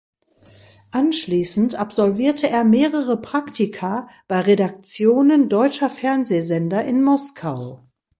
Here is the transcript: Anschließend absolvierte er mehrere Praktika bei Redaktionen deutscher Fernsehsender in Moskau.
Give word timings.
Anschließend 0.93 1.75
absolvierte 1.75 2.49
er 2.49 2.63
mehrere 2.63 3.17
Praktika 3.21 4.09
bei 4.27 4.39
Redaktionen 4.41 5.47
deutscher 5.47 5.91
Fernsehsender 5.91 6.83
in 6.85 7.03
Moskau. 7.03 7.87